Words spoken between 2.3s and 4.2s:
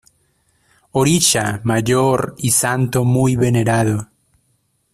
y santo muy venerado.